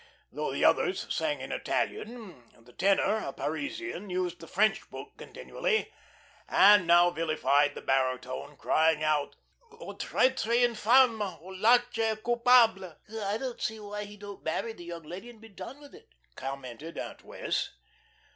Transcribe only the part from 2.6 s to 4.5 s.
the tenor, a Parisian, used the